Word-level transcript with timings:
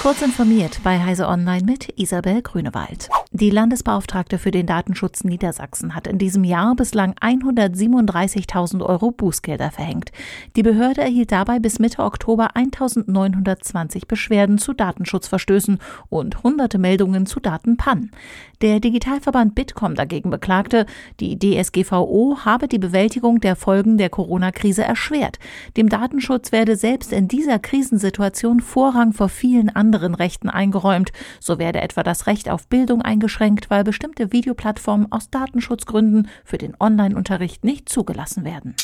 Kurz 0.00 0.22
informiert 0.22 0.78
bei 0.84 1.00
Heise 1.00 1.26
Online 1.26 1.64
mit 1.64 1.98
Isabel 1.98 2.40
Grünewald. 2.40 3.08
Die 3.32 3.50
Landesbeauftragte 3.50 4.38
für 4.38 4.52
den 4.52 4.64
Datenschutz 4.64 5.24
Niedersachsen 5.24 5.94
hat 5.94 6.06
in 6.06 6.18
diesem 6.18 6.44
Jahr 6.44 6.76
bislang 6.76 7.14
137.000 7.14 8.80
Euro 8.82 9.10
Bußgelder 9.10 9.72
verhängt. 9.72 10.12
Die 10.54 10.62
Behörde 10.62 11.00
erhielt 11.00 11.32
dabei 11.32 11.58
bis 11.58 11.80
Mitte 11.80 12.04
Oktober 12.04 12.56
1.920 12.56 14.06
Beschwerden 14.06 14.58
zu 14.58 14.72
Datenschutzverstößen 14.72 15.78
und 16.08 16.44
hunderte 16.44 16.78
Meldungen 16.78 17.26
zu 17.26 17.40
Datenpannen. 17.40 18.12
Der 18.62 18.80
Digitalverband 18.80 19.54
Bitkom 19.56 19.94
dagegen 19.94 20.30
beklagte, 20.30 20.86
die 21.20 21.38
DSGVO 21.38 22.38
habe 22.44 22.66
die 22.66 22.78
Bewältigung 22.78 23.40
der 23.40 23.56
Folgen 23.56 23.98
der 23.98 24.10
Corona-Krise 24.10 24.84
erschwert. 24.84 25.38
Dem 25.76 25.88
Datenschutz 25.88 26.50
werde 26.50 26.76
selbst 26.76 27.12
in 27.12 27.28
dieser 27.28 27.58
Krisensituation 27.58 28.60
Vorrang 28.60 29.12
vor 29.12 29.28
vielen 29.28 29.68
anderen 29.68 29.87
Rechten 29.94 30.48
eingeräumt. 30.48 31.12
So 31.40 31.58
werde 31.58 31.80
etwa 31.80 32.02
das 32.02 32.26
Recht 32.26 32.48
auf 32.48 32.68
Bildung 32.68 33.02
eingeschränkt, 33.02 33.70
weil 33.70 33.84
bestimmte 33.84 34.32
Videoplattformen 34.32 35.10
aus 35.12 35.30
Datenschutzgründen 35.30 36.28
für 36.44 36.58
den 36.58 36.74
Online-Unterricht 36.78 37.64
nicht 37.64 37.88
zugelassen 37.88 38.44
werden. 38.44 38.74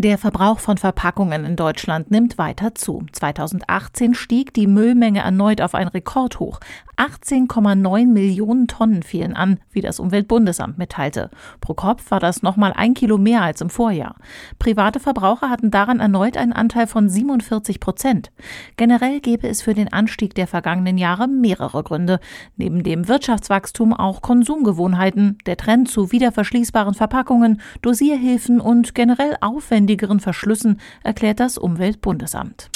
Der 0.00 0.16
Verbrauch 0.16 0.60
von 0.60 0.78
Verpackungen 0.78 1.44
in 1.44 1.56
Deutschland 1.56 2.12
nimmt 2.12 2.38
weiter 2.38 2.72
zu. 2.76 3.04
2018 3.10 4.14
stieg 4.14 4.54
die 4.54 4.68
Müllmenge 4.68 5.22
erneut 5.22 5.60
auf 5.60 5.74
ein 5.74 5.88
Rekordhoch. 5.88 6.60
18,9 6.98 8.06
Millionen 8.06 8.66
Tonnen 8.68 9.02
fielen 9.02 9.34
an, 9.34 9.58
wie 9.70 9.80
das 9.80 10.00
Umweltbundesamt 10.00 10.78
mitteilte. 10.78 11.30
Pro 11.60 11.74
Kopf 11.74 12.10
war 12.10 12.20
das 12.20 12.42
nochmal 12.42 12.72
ein 12.76 12.94
Kilo 12.94 13.18
mehr 13.18 13.42
als 13.42 13.60
im 13.60 13.70
Vorjahr. 13.70 14.16
Private 14.58 15.00
Verbraucher 15.00 15.48
hatten 15.48 15.70
daran 15.70 16.00
erneut 16.00 16.36
einen 16.36 16.52
Anteil 16.52 16.86
von 16.86 17.08
47 17.08 17.80
Prozent. 17.80 18.30
Generell 18.76 19.20
gäbe 19.20 19.48
es 19.48 19.62
für 19.62 19.74
den 19.74 19.92
Anstieg 19.92 20.34
der 20.34 20.46
vergangenen 20.46 20.98
Jahre 20.98 21.28
mehrere 21.28 21.82
Gründe. 21.82 22.20
Neben 22.56 22.82
dem 22.82 23.08
Wirtschaftswachstum 23.08 23.94
auch 23.94 24.22
Konsumgewohnheiten, 24.22 25.38
der 25.46 25.56
Trend 25.56 25.88
zu 25.88 26.12
wiederverschließbaren 26.12 26.94
Verpackungen, 26.94 27.60
Dosierhilfen 27.82 28.60
und 28.60 28.94
generell 28.94 29.36
aufwendig 29.40 29.78
aufwendigeren 29.78 30.20
Verschlüssen, 30.20 30.80
erklärt 31.02 31.40
das 31.40 31.56
Umweltbundesamt. 31.56 32.70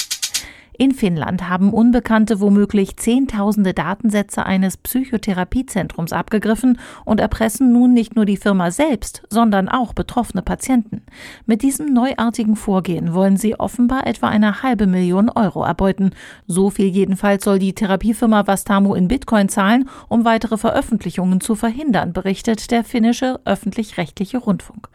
In 0.75 0.91
Finnland 0.91 1.49
haben 1.49 1.71
Unbekannte 1.71 2.39
womöglich 2.39 2.97
Zehntausende 2.97 3.75
Datensätze 3.75 4.43
eines 4.43 4.77
Psychotherapiezentrums 4.77 6.13
abgegriffen 6.13 6.79
und 7.05 7.19
erpressen 7.19 7.71
nun 7.71 7.93
nicht 7.93 8.15
nur 8.15 8.25
die 8.25 8.37
Firma 8.37 8.71
selbst, 8.71 9.21
sondern 9.29 9.69
auch 9.69 9.93
betroffene 9.93 10.41
Patienten. 10.41 11.03
Mit 11.45 11.61
diesem 11.61 11.93
neuartigen 11.93 12.55
Vorgehen 12.55 13.13
wollen 13.13 13.37
sie 13.37 13.59
offenbar 13.59 14.07
etwa 14.07 14.29
eine 14.29 14.63
halbe 14.63 14.87
Million 14.87 15.29
Euro 15.29 15.63
erbeuten. 15.63 16.11
So 16.47 16.71
viel 16.71 16.87
jedenfalls 16.87 17.43
soll 17.43 17.59
die 17.59 17.75
Therapiefirma 17.75 18.47
Vastamo 18.47 18.95
in 18.95 19.07
Bitcoin 19.07 19.49
zahlen, 19.49 19.87
um 20.09 20.25
weitere 20.25 20.57
Veröffentlichungen 20.57 21.39
zu 21.39 21.53
verhindern, 21.53 22.13
berichtet 22.13 22.71
der 22.71 22.83
finnische 22.83 23.39
öffentlich-rechtliche 23.45 24.39
Rundfunk. 24.39 24.89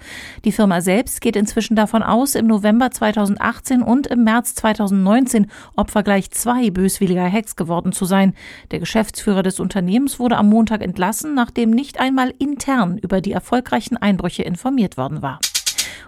Die 0.45 0.53
Firma 0.53 0.81
selbst 0.81 1.21
geht 1.21 1.37
inzwischen 1.37 1.77
davon 1.77 2.03
aus, 2.03 2.35
im 2.35 2.49
November 2.49 2.91
2018 2.91 3.81
und 3.83 4.09
im 4.09 4.25
März 4.25 4.57
2019 4.57 5.47
Opfer 5.79 6.03
gleich 6.03 6.31
zwei 6.31 6.71
böswilliger 6.71 7.31
Hacks 7.31 7.57
geworden 7.57 7.93
zu 7.93 8.05
sein. 8.05 8.35
Der 8.71 8.81
Geschäftsführer 8.81 9.43
des 9.43 9.61
Unternehmens 9.61 10.19
wurde 10.19 10.37
am 10.37 10.49
Montag 10.49 10.83
entlassen, 10.83 11.35
nachdem 11.35 11.71
nicht 11.71 12.01
einmal 12.01 12.35
intern 12.39 12.99
über 12.99 13.21
die 13.21 13.33
erfolgreichen 13.33 13.97
Einbrüche 13.97 14.43
informiert 14.43 14.97
worden 14.97 15.23
war. 15.23 15.39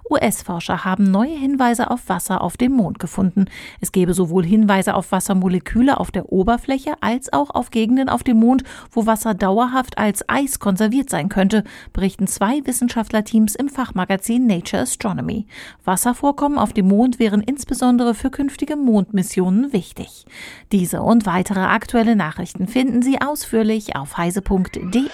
US-Forscher 0.08 0.84
haben 0.84 1.10
neue 1.10 1.36
Hinweise 1.36 1.90
auf 1.90 2.08
Wasser 2.08 2.40
auf 2.40 2.56
dem 2.56 2.72
Mond 2.72 2.98
gefunden. 2.98 3.46
Es 3.80 3.92
gebe 3.92 4.14
sowohl 4.14 4.44
Hinweise 4.44 4.94
auf 4.94 5.12
Wassermoleküle 5.12 5.98
auf 5.98 6.10
der 6.10 6.32
Oberfläche 6.32 6.94
als 7.00 7.32
auch 7.32 7.50
auf 7.50 7.70
Gegenden 7.70 8.08
auf 8.08 8.22
dem 8.22 8.38
Mond, 8.38 8.64
wo 8.90 9.06
Wasser 9.06 9.34
dauerhaft 9.34 9.98
als 9.98 10.28
Eis 10.28 10.58
konserviert 10.58 11.10
sein 11.10 11.28
könnte, 11.28 11.64
berichten 11.92 12.26
zwei 12.26 12.64
Wissenschaftlerteams 12.64 13.54
im 13.54 13.68
Fachmagazin 13.68 14.46
Nature 14.46 14.82
Astronomy. 14.82 15.46
Wasservorkommen 15.84 16.58
auf 16.58 16.72
dem 16.72 16.88
Mond 16.88 17.18
wären 17.18 17.40
insbesondere 17.40 18.14
für 18.14 18.30
künftige 18.30 18.76
Mondmissionen 18.76 19.72
wichtig. 19.72 20.26
Diese 20.72 21.02
und 21.02 21.26
weitere 21.26 21.60
aktuelle 21.60 22.16
Nachrichten 22.16 22.66
finden 22.66 23.02
Sie 23.02 23.20
ausführlich 23.20 23.96
auf 23.96 24.16
heise.de. 24.16 25.10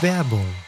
Werbung 0.00 0.67